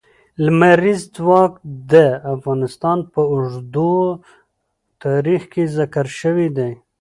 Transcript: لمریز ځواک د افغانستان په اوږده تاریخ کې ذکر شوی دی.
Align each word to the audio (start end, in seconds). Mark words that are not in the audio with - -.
لمریز 0.45 1.01
ځواک 1.15 1.53
د 1.91 1.93
افغانستان 2.33 2.97
په 3.13 3.21
اوږده 3.33 3.95
تاریخ 5.03 5.41
کې 5.53 5.63
ذکر 5.77 6.05
شوی 6.19 6.47
دی. 6.57 6.71